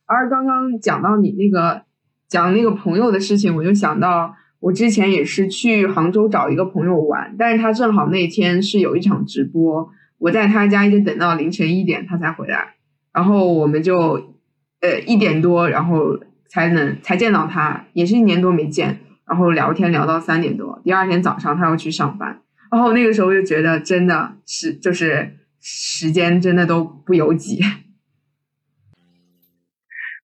[0.08, 1.84] 而刚刚讲到你那个。
[2.32, 12.76] 讲那个朋友的事情，我就想到我之前也是去杭州找一个朋友玩，但是他正好那天是有一场直播，我在他家一直等到凌晨一点他才回来，
[13.12, 14.34] 然后我们就
[14.80, 16.17] 呃一点多，然后
[16.48, 22.41] 才能才见到他，也是一年多没见，然后聊天聊到三点多，第二天早上他要去上班，
[22.72, 27.60] 然后那个时候就觉得真的是就是时间真的都不由己。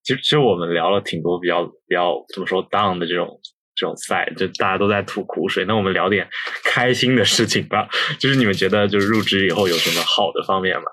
[0.03, 3.39] 其实，其实我们聊了挺多比较比较怎么说 down 的这种
[3.75, 5.65] 这种赛，就大家都在吐苦水。
[5.65, 6.27] 那我们聊点
[6.63, 7.87] 开心的事情吧。
[8.19, 10.85] 就是你们觉得，就是入职以后有什么好的方面吗？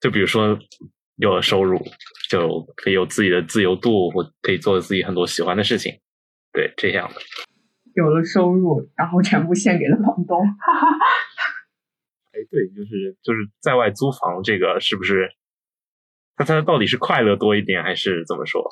[0.00, 0.58] 就比如说
[1.16, 1.78] 有了收入，
[2.28, 6.00] 就可以有自己的自由度，或可以做自己很多喜欢的事情。
[6.52, 7.20] 对，这样的。
[7.94, 10.38] 有了收入，然后全部献给了房东。
[12.32, 15.30] 哎，对，就是就是在外租房，这个是不是？
[16.38, 18.62] 那他到底是快乐多一点，还是怎么说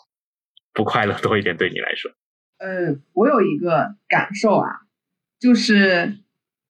[0.73, 1.57] 不快乐多一点？
[1.57, 2.11] 对你来说，
[2.59, 4.69] 呃，我有一个感受啊，
[5.39, 6.19] 就是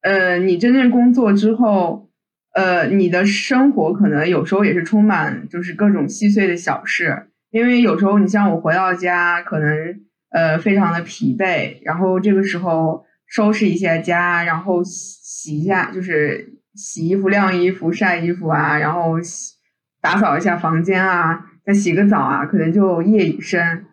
[0.02, 2.10] 呃，你真正工作之后，
[2.54, 19.58] 呃，你的生活可能有时候也是充满就是各种细碎的小事，因为有时候你像我回到家，可能呃非常的疲惫，然后这个时候收拾一下家，然后洗洗一下，就是洗衣服、晾衣服、晒衣服啊，然后洗。
[20.02, 23.84] 打扫一下房间啊，再洗个澡啊，可能就夜已深。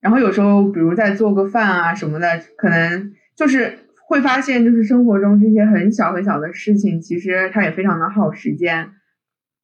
[0.00, 8.92] 然后有时候，比如再做个饭啊什么的，可能就是会发现，就是生活中这些很小很小的事情，其实它也非常的耗时间。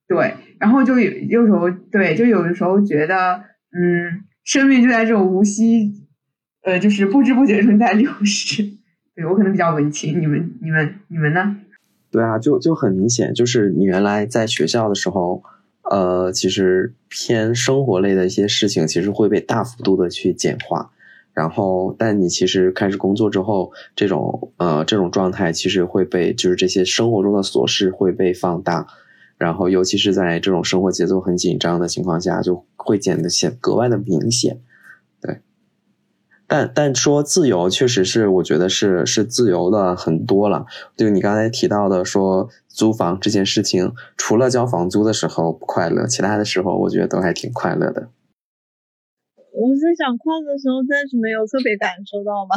[0.07, 6.07] 对，然后就有有时候，对，就有的时候觉得，嗯，生命就在这种无息，
[6.63, 8.63] 呃，就是不知不觉中在流逝。
[9.15, 11.57] 对我可能比较文青，你们、你们、你们呢？
[12.11, 15.43] 对啊，就就很明显，就是你原来在学校的时候。
[15.91, 20.91] 呃，其实偏生活类的一些事情，其实会被大幅度的去简化。
[21.33, 28.87] 然后，但你其实开始工作之后，这种呃这种状态其实会被就是这些生活中的琐事会被放大。
[29.37, 34.59] 然后，尤其是在这种生活节奏很紧张的情况下，就会显得显格外的明显。
[35.21, 35.41] 对
[36.49, 40.65] 但但说自由，确实是我觉得是是自由的很多了。
[40.97, 48.11] 就你刚才提到的说租房这件事情，除了交房租的时候不快乐，其他的时候我觉得都还挺快乐的。
[49.53, 52.55] 我在想快乐的时候暂时没有特别感受到吧，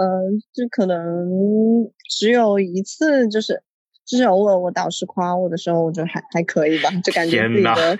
[0.00, 3.62] 嗯，就可能只有一次，就是
[4.06, 7.98] 就是偶尔我导师夸我的时候，我就还还可以吧，就感觉自己的。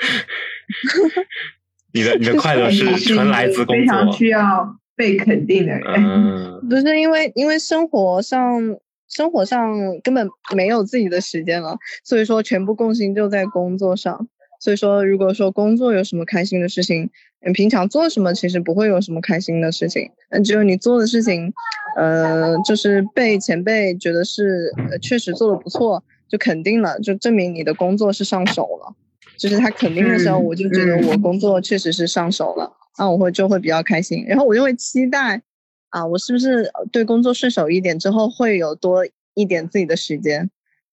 [1.93, 3.77] 你的你的快乐是 纯来自工作。
[3.77, 4.77] 非常需要。
[5.01, 8.77] 被肯定的人， 不是因为因为生活上
[9.09, 14.29] 生活上根本没有自己的时间了，所以说全部重心就在工作上。
[14.61, 17.09] 所以说，如果说工作有什么开心的事情，
[17.47, 20.11] 你平常做什么其实不会有什么开心的事情。
[20.29, 21.51] 嗯只有你做的事情，
[21.97, 28.95] 呃，就是被前辈觉得是呃确实做的不错，就肯定了，就证明你的工作是上手了。
[29.39, 35.43] 就是他肯定的时候，我就觉得我工作确实是上手了，那我会就会比较开心，然后我就会期待，
[35.89, 40.51] 啊，我是不是对工作顺手一点之后会有多一点自己的时间？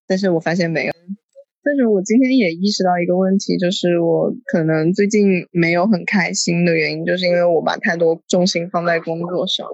[0.07, 0.93] 但是我发现没有。
[1.63, 9.67] 但是我今天也意识到一个问题，就是我可能最近没有很开心的原因，就是因为我把太多重心放在工作上。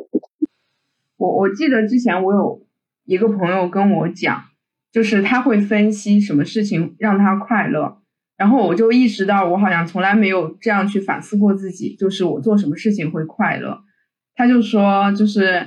[1.18, 2.66] 我我记得之前我有
[3.06, 4.44] 一个朋友跟我讲，
[4.92, 8.00] 就是他会分析什么事情让他快乐。
[8.44, 13.80] 然后我就意识到，我好像从来没有这样去反思过自己，就是我做什么事情会快乐。
[14.36, 15.66] 他就说，就是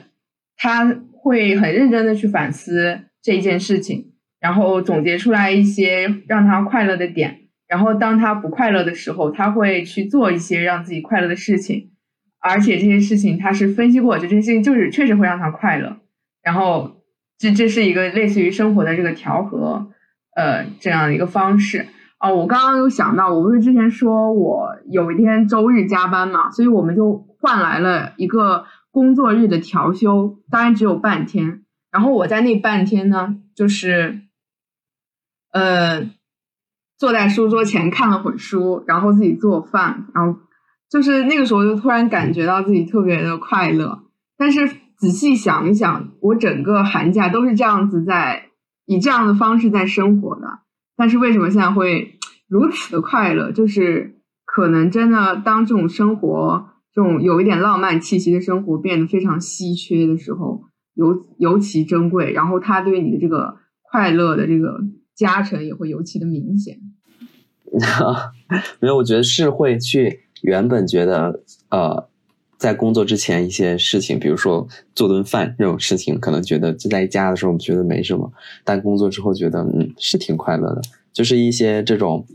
[0.58, 7.44] 他会很认真的去反思这一件事情，然后总结出来一些让他快乐的点。
[7.66, 11.92] 然后当他不快乐的时候，他会去做一些让自己快乐的事情，
[12.40, 15.96] 而且这些事情他是分析过，就这些事情就是确实会让他快乐。
[16.42, 17.02] 然后
[17.38, 19.88] 这这是一个类似于生活的这个调和，
[20.34, 21.86] 呃，这样的一个方式。
[22.18, 31.62] 哦，我刚刚有想到，我不是之前说我有一天周日加班嘛，所以我们就换来了一个工作日的调休，当然只有半天。
[31.90, 34.22] 然后我在那半天呢，就是，
[35.52, 36.10] 呃，
[36.98, 40.40] 坐在书桌前看了会书，然后自己做饭，然后
[40.90, 44.02] 就是那个时候就突然感觉到自己特别的快乐。
[44.38, 48.50] 但是仔细想一想，我整个寒假都是这样子在
[48.86, 50.60] 以这样的方式在生活的。
[50.96, 53.52] 但是为什么现在会如此的快乐？
[53.52, 60.62] 就是可能真的当这种生活，这种有一点浪漫气息的生活变得非常稀缺的时候，
[60.94, 62.32] 尤尤其珍贵。
[62.32, 64.80] 然后它对你的这个快乐的这个
[65.14, 66.78] 加成也会尤其的明显。
[68.80, 72.08] 没有，我觉得是会去原本觉得呃，
[72.58, 78.32] 在工作之前一些事情，比如说做顿饭这种事情，可能觉得就在家的时候觉得没什么，
[78.64, 80.82] 但工作之后觉得嗯是挺快乐的。
[81.12, 82.26] 就是一些这种，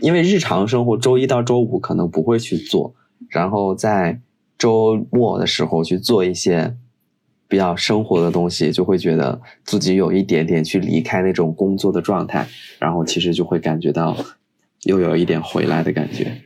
[0.00, 2.94] 因为日常生活周一到周五可能不会去做，
[3.28, 4.20] 然后在
[4.58, 6.76] 周末的时候去做一些
[7.48, 12.46] 比较生活的东西，就会觉得自己有一点点去离开那种工作的状态，
[12.78, 14.16] 然后其实就会感觉到
[14.84, 16.40] 又有一点回来的感觉。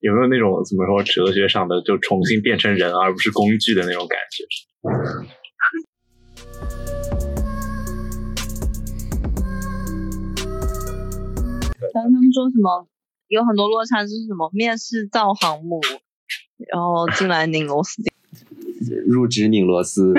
[0.00, 4.44] 有没有那种怎么说哲学上的，就重新变成人而不是工具的那种感觉？
[11.92, 12.86] 刚他们说什么
[13.26, 15.80] 有很多落差，就是什么面试造航母，
[16.72, 18.00] 然后进来拧螺丝，
[19.04, 20.14] 入职拧螺丝。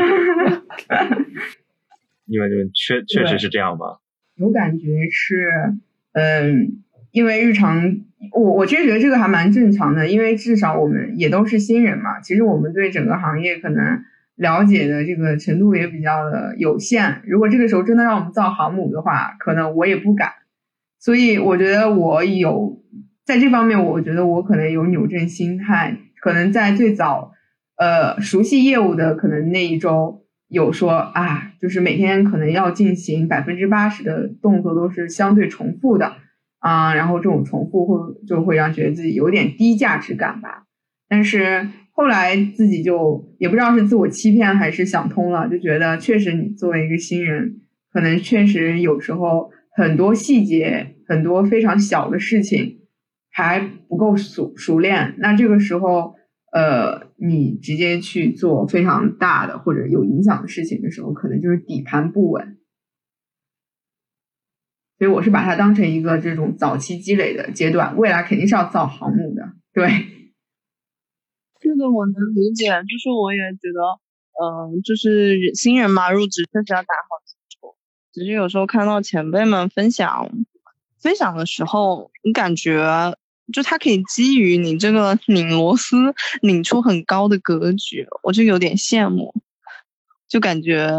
[2.25, 3.99] 你们你们确确实是这样吗？
[4.35, 5.73] 有感觉是，
[6.11, 6.83] 嗯。
[7.11, 7.97] 因为日常，
[8.33, 12.19] 我我其实觉得这个还蛮正常的，因为至少我们也都是新人嘛。
[12.21, 14.03] 其实我们对整个行业可能
[14.35, 17.21] 了解的这个程度也比较的有限。
[17.25, 20.31] 如果这个时候真的让我们造航母的话，可能我也不敢。
[20.99, 22.83] 所以我觉得我有
[23.25, 25.97] 在这方面，我觉得我可能有扭正心态。
[26.21, 27.31] 可能在最早，
[27.77, 36.13] 呃，熟悉业务的可能那一周有说啊，就是每天可能要进行百分之八十的动作都是相对重复的。
[36.59, 40.65] 啊，然后这种重复会就会让觉得自己有点低价值感吧。
[41.07, 52.79] 但是后来自己就也不知道是自我欺骗还是想通了，就觉得确实你作为一个新人，可能确实有时候很多细节、很多非常小的事情
[53.31, 55.15] 还不够熟熟练。
[55.17, 56.13] 那这个时候，
[56.53, 62.58] 呃，你直接去做非常大的或者有影响的事情的时候，可能就是底盘不稳。
[64.99, 69.53] 所以我是把它当成一个这种早期积累的阶段，未来肯定是要造航母的。
[69.71, 69.87] 对，
[71.61, 73.79] 这个我能理解，就是我也觉得，
[74.43, 77.75] 嗯，就是新人嘛，入职确实要打好基础。
[78.11, 80.29] 只是有时候看到前辈们分享
[80.99, 83.15] 分享的时候，你感觉
[83.53, 85.95] 就他可以基于你这个拧螺丝
[86.41, 89.33] 拧出很高的格局，我就有点羡慕，
[90.27, 90.91] 就感觉。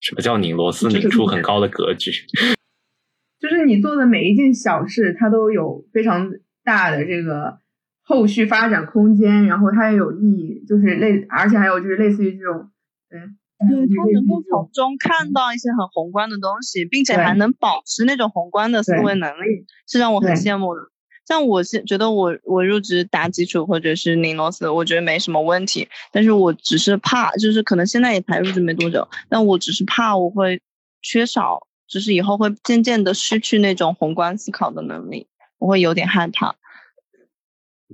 [0.00, 2.10] 什么叫拧螺丝拧出很高的格局？
[3.38, 6.30] 就是你做的每一件小事，它都有非常
[6.64, 7.58] 大的这个
[8.02, 12.70] 后续发展空间，然后它也有意义，就是类，而且还有就是类似于这种，
[13.08, 20.80] 对，对，他能够从中看到一些很宏观的东西，并且还能保持那种宏观的思维能力，是让我很羡慕的。
[21.26, 25.88] 像我现觉得我我入职打基础或者是拧螺丝，我觉得没什么问题。
[26.10, 30.60] 但是我只是怕，就是可能现在也才入职没多久，但我只是怕我会
[31.02, 36.56] 缺少就是以后会渐渐的失去那种宏观思考的能力，我会有点害怕。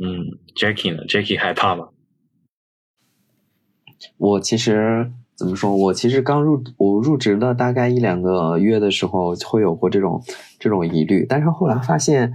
[0.00, 1.88] 嗯，Jackie 呢？Jackie 害怕吗？
[4.18, 5.74] 我其实怎么说？
[5.74, 10.22] 我其实刚入我入职了大概一两个月的时候，会有过这种
[10.58, 12.32] 这种疑虑，但是后来发现，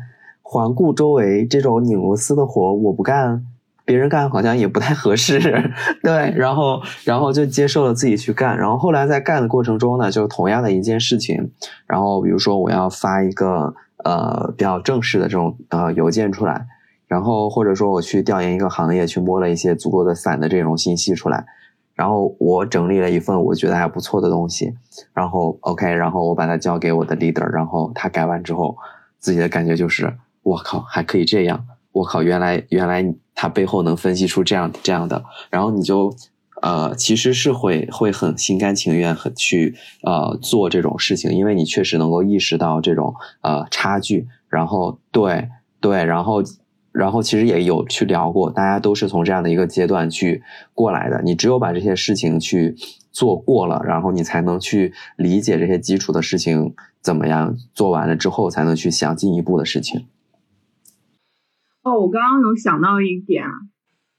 [0.53, 3.45] 环顾周围这种拧螺丝的活我不干，
[3.85, 5.39] 别人干好像也不太合适，
[6.03, 11.51] 对，然后然后就接受了自己去干，然后后来在干的过程中呢，就同样的一件事情，
[11.87, 13.73] 然后比如说我要发一个
[14.03, 16.67] 呃比较正式的这种呃邮件出来。
[17.07, 21.45] 然后或者说我去调研一个行业，去摸了一些足够的散的这种信息出来，
[21.95, 24.73] 然后我整理了一份我觉得还不错的东西，
[25.13, 28.75] 然后 OK，然后我把它交给我的 leader，然后他改完之后，
[29.17, 30.13] 自己的感觉就是
[30.43, 36.15] 我靠还可以这样，我靠原来原来他背后能分析出这样这样的，然后你就
[36.61, 46.43] 呃其实是会会很心甘情愿很去呃做这种事情，因为你确实能够意识到这种呃差距，然后对对，然后。
[46.93, 51.21] 然后其实也有去聊过，大家都是从这样的一个阶段去过来的。
[51.23, 52.75] 你只有把这些事情去
[53.13, 60.05] 做过了，然后你才能去理解这些基础的事情怎么样做完了之后，才能去想进一步的事情。
[61.83, 63.45] 哦，我刚刚有想到一点，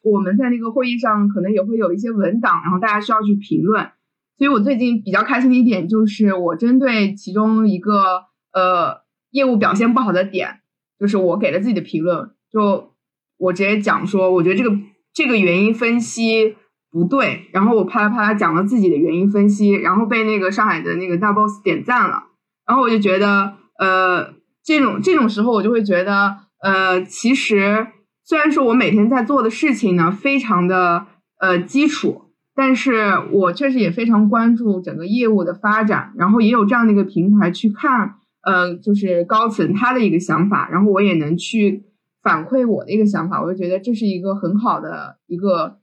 [0.03, 3.91] 我们在那个会议上可能也会有一些文档，然后大家需要去评论。
[4.37, 10.61] 所以我最近比较开心的一点就是，我针对其中一个呃业务表现不好的点，
[10.99, 12.31] 就是我给了自己的评论。
[12.51, 12.93] 就
[13.39, 14.77] 我直接讲说，我觉得这个
[15.13, 16.57] 这个原因分析
[16.91, 22.25] 不对，然后我啪啦啪啦讲了自己的原因分析，然后被那个上海的那个大 boss 点赞了，
[22.67, 24.35] 然后我就觉得，呃，
[24.65, 27.89] 这种这种时候我就会觉得，呃，其实
[28.25, 31.07] 虽然说我每天在做的事情呢非常的
[31.39, 32.23] 呃基础，
[32.55, 41.85] 但是我确实也非常关注整个业务的发展，然后也有这样的一个平台去看，呃，就是高层他的一个想法，然后我也能去。
[42.25, 45.79] 反馈我的一个想法，我就觉得这是一个很好的一个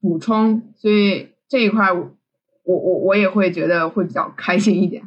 [0.00, 2.10] 补充，所以这一块我
[2.64, 5.04] 我我也会觉得会比较开心一点。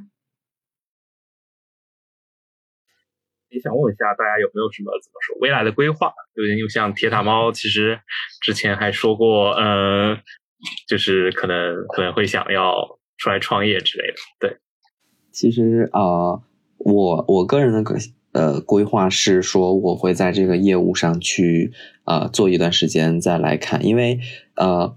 [3.50, 6.14] 也想问一下大家有没有什么怎么说未来的规划？
[6.36, 8.00] 有人又像铁塔猫，其实
[8.42, 10.18] 之前还说过，嗯，
[10.88, 14.14] 就是可能可能会想要出来创业之类的。
[14.40, 14.58] 对，
[15.32, 16.42] 其实啊，
[16.78, 17.96] 我我个人的个。
[18.32, 21.74] 呃，规划是说我会在这个业务上去
[22.06, 24.20] 呃做一段时间再来看，因为
[24.54, 24.96] 呃，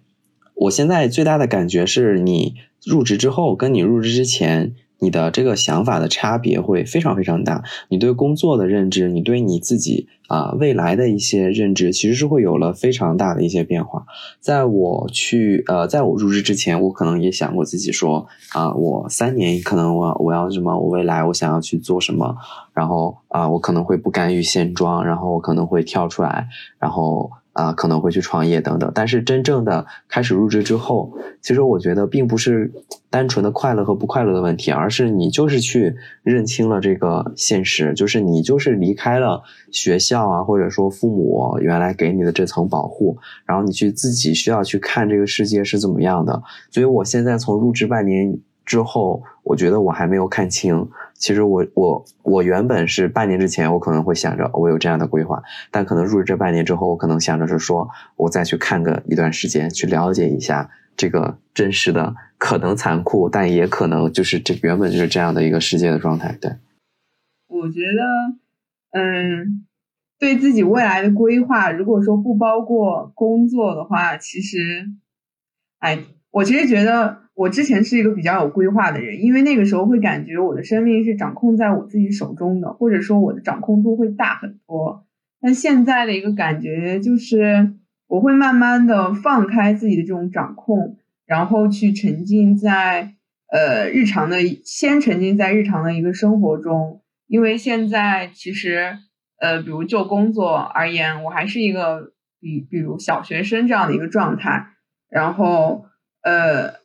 [0.54, 4.74] 我现在最大的感觉是你入职之后跟你入职之前。
[5.02, 14.06] 你的这个想法的差别会非常非常大，你对工作的认知，你对你自己啊未来的一些认知，其实是会有了非常大的一些变化。
[14.38, 22.36] 在我去呃，在我入职之前，我可能也想过自己说啊，我三年可能我我要什么，我未来我想要去做什么，
[22.72, 26.48] 然后啊，我可能会不甘于现状，然后我可能会跳出来，
[26.78, 27.30] 然后。
[27.52, 32.72] 啊，可能会去创业等等，但是真正的开始入职之后，其实我觉得并不是
[33.10, 46.42] 单纯的快乐和不快乐的问题，而是你就是去认清了这个现实，就是你就是离开了学校啊，或者说父母原来给你的这层保护，然后你去自己需要去看这个世界是怎么样的。
[46.70, 48.38] 所以我现在从入职半年
[48.72, 50.88] 之后，我觉得我还没有看清。
[51.12, 66.34] 其实我我我原本是半年之前，我可能会想着我有这样的规划，但可能入职这半年之后，我可能想着是说，我再去看个一段时间，去了解一下这个真实的，可能残酷，但也可能就是这原本就是这样的一个世界的状态。
[66.40, 66.52] 对，
[67.48, 67.80] 我觉
[68.90, 69.66] 得，嗯，
[70.18, 74.86] 对自己未来的规划，如果说不包括工作的话，其实，
[75.78, 75.98] 哎，
[76.32, 77.22] 我其实觉得。
[77.34, 85.06] 我之前是一个比较有规划的人，因为那个时候会感觉我的生命是掌控在我自己手中的，或者说我的掌控度会大很多。
[85.40, 87.72] 但现在的一个感觉就是，
[88.06, 93.14] 我会慢慢的放开自己的这种掌控，然后去沉浸在
[93.50, 97.00] 呃日常的，先沉浸在日常的一个生活中。
[97.26, 98.98] 因为现在其实
[99.40, 104.66] 呃，比如就工作而言，我还是一个比比如小学生这样的一个状态，
[105.08, 105.86] 然后
[106.22, 106.82] 呃。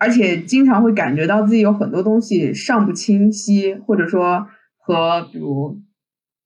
[0.00, 5.76] 而且经常会感觉到自己有很多东西尚不清晰，或者说和比如，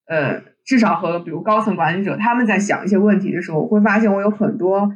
[0.06, 4.90] 呃，至少和比如高层管理者他们在想一些问题的时候，会发现我有很多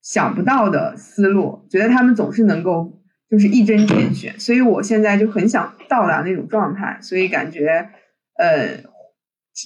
[0.00, 2.98] 想不到的思路，觉得他们总是能够
[3.28, 7.90] 就是一针见血，所以我现在就很想到达那种状态，所以感觉
[8.38, 8.82] 呃，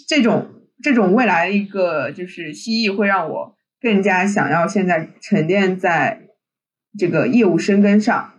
[0.08, 0.48] 这种
[0.82, 6.26] 这种未来一个就是蜥蜴会让我更加想要现在沉淀在。
[6.98, 8.32] 这个业务深耕上，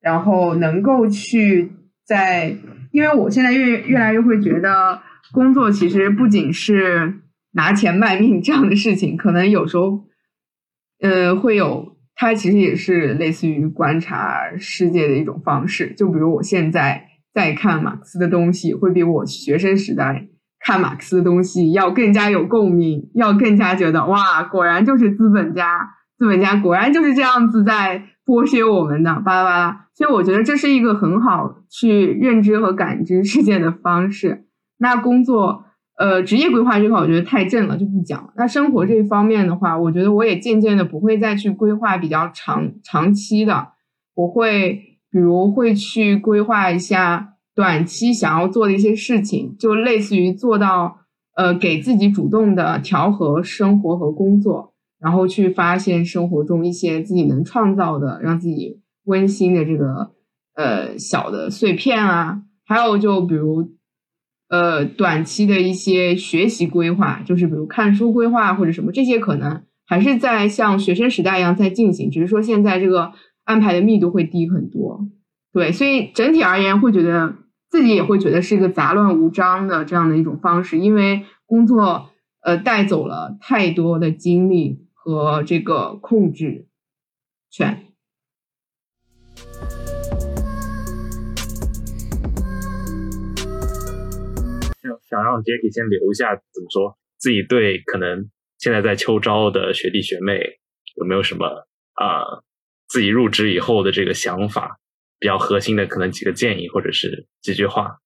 [0.00, 1.72] 然后能够去
[2.06, 2.56] 在，
[2.92, 5.00] 因为我现在越越来越会觉得，
[5.32, 7.20] 工作其实不仅是
[7.52, 10.04] 拿钱卖命这样的事情，可能有时候，
[11.00, 15.94] 呃，会有它其实也是类似于观察世界的一种方式。
[15.94, 20.26] 就比如我现在在看马克思的东西，会比我学生时代
[20.58, 25.90] 看马克思的东西要更加有共鸣，要更加觉得哇，果然就是资本家，
[26.20, 28.04] 资本家果然就是这样子在。
[28.26, 34.44] 剥削我们的巴拉巴拉，所以我觉得这是一个很好去认知和感知世界的方式。
[34.78, 35.64] 那工作，
[35.98, 38.32] 呃，职业规划这块，我觉得太正了，就不讲了。
[38.36, 43.70] 那生活这一方面的话，我觉得我也渐渐的不会再去规划比较长长期的，
[44.14, 50.98] 我会比如会去规划一下短期想要做的一些事情，就类似于做到
[51.34, 54.69] 呃给自己主动的调和生活和工作。
[55.00, 60.10] 然后去发现生活中一些自己能创造的、让自己温馨的这个
[60.54, 63.70] 呃小的碎片啊，还有就比如
[64.50, 73.12] 呃短期的一些学习规划，就是比如看书规划或者什么，这些可能还是在像学生时代一样在进行，只是说现在这个
[73.44, 75.08] 安排的密度会低很多。
[75.54, 77.36] 对，所以整体而言会觉得
[77.70, 82.10] 自己也会觉得是一个杂乱无章的这样的一种方式，因为工作
[82.42, 84.86] 呃带走了太多的精力。
[85.02, 86.68] 和这个控制
[87.48, 87.86] 权，
[94.82, 98.28] 想想让 Jacky 先留一下，怎么说自己对可能
[98.58, 100.38] 现在在秋招的学弟学妹
[100.96, 101.46] 有没有什么
[101.94, 102.44] 啊
[102.86, 104.78] 自己入职以后的这个想法，
[105.18, 108.00] 比较核心的可能几个建议或者是几句话。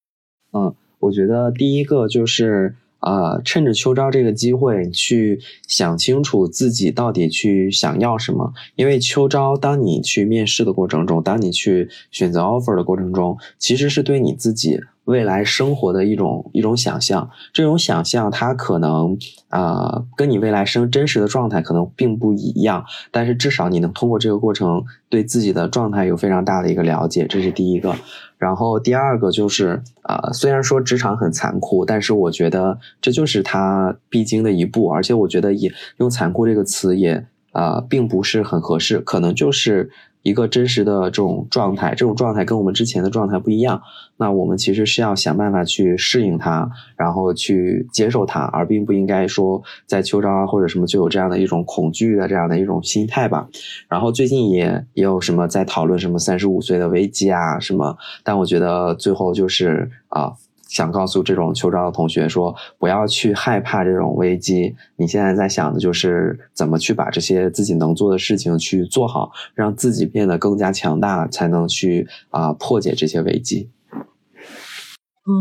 [0.53, 2.77] 嗯，我觉得第一个就是。
[3.05, 8.51] 啊，趁着秋招这个机会去想清楚自己到底去想要什么。
[8.75, 14.79] 因为秋招，当你去面试的过程中，当你去选择 offer 的过程中，其实是对你自己。
[15.05, 19.17] 未来生活的一种一种想象，这种想象它可能
[19.49, 27.95] 啊跟你未来生真实的状态可能并不一样，但是至少你能通过这个过程对自己的状态有非常大的一个了解，这是第一个。
[28.37, 39.89] 然后第二个就是啊，虽然说职场很残酷，但是我觉得这就是它必经的一步，而且我觉得也用残酷这个词也啊并不是很合适，可能就是。
[40.25, 43.79] 一个真实的这种状态，这种状态跟我们之前的状态不一样。
[44.17, 53.47] 那我们其实是要想办法去适应它，然后去接受它，而并不应该说在秋招啊或者什么就有这样的一种恐惧的这样的一种心态吧。
[53.87, 60.33] 然后最近也也有什么在讨论什么三十五岁的危机啊什么，但我觉得最后就是啊。
[60.75, 64.75] 想告诉这种秋招的同学说，不要去害怕这种危机。
[64.97, 73.69] 你现在在想的就是怎么去把这些自己能做的事情去做好，让自己变得更加强大，才能去啊破解这些危机。
[73.95, 75.31] 嗯，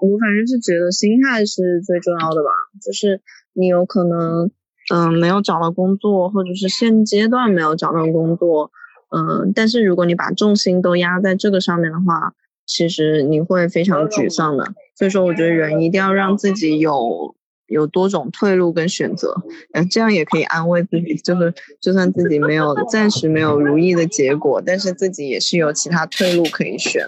[0.00, 2.50] 我反正是觉得心态是最重要的吧。
[2.84, 3.20] 就是
[3.52, 4.50] 你有可能
[4.92, 8.72] 嗯没有找到工作，或者是现阶段没有找到工作，
[9.16, 12.34] 嗯，但是如果你把重心都压在这个上面的话。
[12.66, 14.64] 其实你会非常沮丧的，
[14.96, 17.34] 所以说我觉得人一定要让自己有
[17.66, 19.34] 有多种退路跟选择，
[19.72, 27.06] 嗯，这样也可以安慰自己，就是就算自己没有暂时没有如意的结果，但是自己也是有其他退路可以选，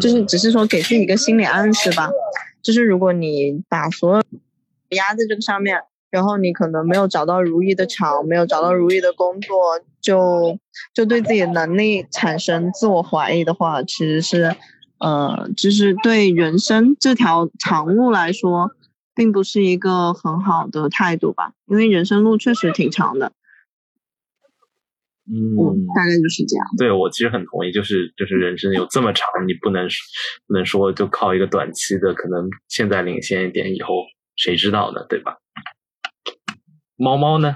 [0.00, 2.10] 就是只是说给自己一个心理暗示吧，
[2.62, 4.22] 就是如果你把所有
[4.90, 5.80] 压在这个上面。
[6.10, 9.56] 然后你可能没有找到如意的场，没有找到如意的工作，
[10.00, 10.56] 就
[10.94, 14.54] 就对自己的能力产生自我怀疑的话，其实是，
[14.98, 18.70] 呃，就是对人生这条长路来说，
[19.14, 21.52] 并不是一个很好的态度吧。
[21.66, 23.32] 因为人生路确实挺长的。
[25.26, 25.34] 嗯，
[25.94, 26.66] 大概就是这样。
[26.76, 29.88] 对我其实很同意，就是就是人生有这么长，你不能
[30.46, 33.94] 不能说就靠一个短期的，可能现在领先一点，以后
[34.36, 35.04] 谁知道呢？
[35.08, 35.38] 对吧？
[36.96, 37.54] 猫猫呢？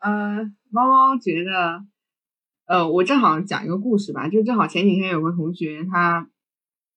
[0.00, 1.82] 呃，猫猫觉得，
[2.70, 6.28] 呃，我正好讲一个故事吧，就正好前几天有个同学，他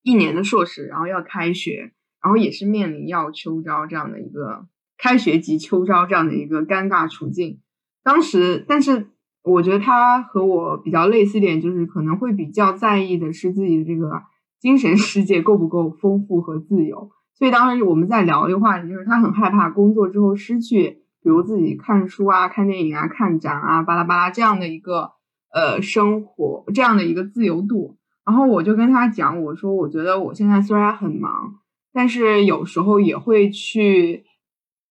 [0.04, 4.68] 一年的硕士，然后要开学，然后也是面临要秋招这样的一个
[5.00, 7.60] 开学及秋招这样的一个尴尬处境。
[8.04, 9.08] 当时，但是
[9.42, 14.22] 我觉得他和我比较类似一点，就是可能会比较在意的是自己的这个
[14.60, 17.10] 精神世界够不够丰富和自由。
[17.34, 25.14] 所以当时我们在聊一个话题，就是他很害怕工作之后失去，比如自己看书啊、看电影啊、看展啊、巴拉巴拉这样的一个
[25.54, 27.98] 呃生活，这样的一个自由度。
[28.26, 31.60] 然后我就跟他讲，我说我觉得我现在虽然很忙，
[31.94, 34.24] 但是有时候也会去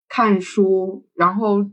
[0.07, 1.69] 看书，然后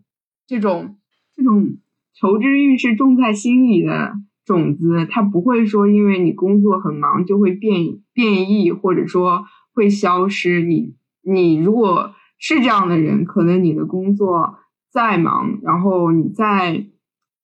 [0.47, 0.97] 这种
[1.35, 1.77] 这种
[2.15, 4.15] 求知欲是种在心里的
[4.45, 10.63] 种子，它不会说因为你工作很忙就会变变异，或者说会消失。
[10.63, 14.59] 你你如果是这样的人，可能你的工作
[14.91, 16.87] 再忙，然后你再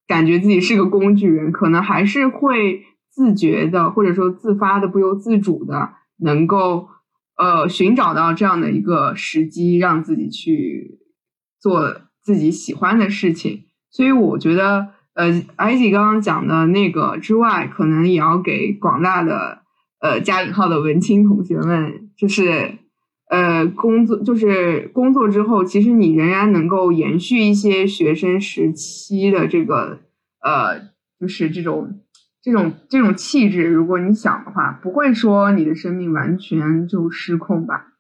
[0.09, 6.89] 感觉自己是个工具人，可能还是会自觉的或者说自发的、不由自主的能够
[7.37, 10.99] 呃寻找到这样的一个时机，让自己去
[11.61, 13.67] 做自己喜欢的事情。
[13.91, 14.95] 所以我觉得。
[15.15, 19.63] 呃，艾吉刚刚讲的那个之外，可能也要给广大的
[20.01, 22.78] 呃加引号的文青同学们，就是
[23.29, 30.01] 呃工作，就是工作之后，其实你仍然能够延续一些学生时期的这个
[30.43, 30.81] 呃，
[31.21, 32.01] 就是这种
[32.43, 33.65] 这种这种气质。
[33.69, 37.95] 如果你想的话，不会说你的生命完全就失控吧？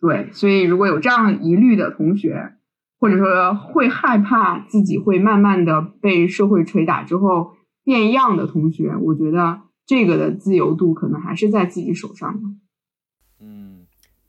[0.00, 2.52] 对，所以如果有这样疑虑的同学。
[2.98, 7.52] 或者说会害怕自己会慢慢的被社会捶打之后
[7.84, 12.40] 变样的同学，我觉得这个的自由度可能还是在自己手上。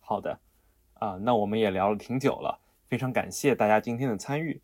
[0.10, 0.40] 好的，
[0.94, 4.62] 啊，那我们也聊了挺久了，非常感谢大家今天的参与。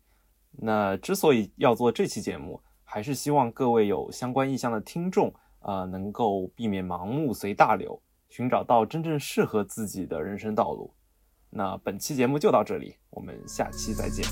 [0.52, 10.90] 那之所以要做这期节目，还是希望各位有相关意向的听众，呃，能够避免盲目随大流，寻找到真正适合自己的人生道路。
[11.50, 14.24] 那本期节目就到这里，我们下期再见。